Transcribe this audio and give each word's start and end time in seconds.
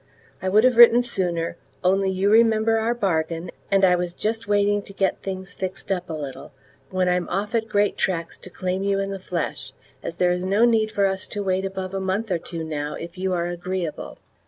I 0.41 0.49
would 0.49 0.63
have 0.63 0.77
written 0.77 1.03
sooner, 1.03 1.57
only 1.83 2.09
you 2.09 2.31
remember 2.31 2.79
our 2.79 2.95
bargain, 2.95 3.51
and 3.69 3.85
I 3.85 3.95
was 3.95 4.15
just 4.15 4.47
waiting 4.47 4.81
to 4.81 4.93
get 4.93 5.21
things 5.21 5.53
fixed 5.53 5.91
up 5.91 6.09
a 6.09 6.13
little, 6.13 6.53
when 6.89 7.07
I'm 7.07 7.29
off 7.29 7.53
at 7.53 7.69
great 7.69 7.97
tracks 7.97 8.39
to 8.39 8.49
claim 8.49 8.81
you 8.81 8.97
in 8.99 9.11
the 9.11 9.19
flesh, 9.19 9.73
as 10.01 10.15
there 10.15 10.31
is 10.31 10.43
no 10.43 10.65
need 10.65 10.91
for 10.91 11.05
us 11.05 11.27
to 11.27 11.43
wait 11.43 11.65
above 11.65 11.93
a 11.93 11.99
month 11.99 12.31
or 12.31 12.39
two 12.39 12.63
now 12.63 12.95
if 12.95 13.15
you 13.15 13.33
are 13.33 13.45
agreeable. 13.45 14.17